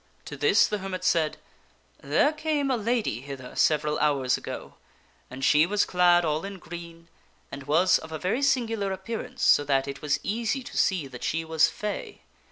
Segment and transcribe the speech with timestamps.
[0.25, 1.37] To this the hermit said,"
[2.11, 4.77] There came a lady hither several hours ago,
[5.29, 7.07] and she was clad all in green,
[7.51, 11.23] and was of a very singular appearance, so that it was easy to see that
[11.23, 12.21] she was fay.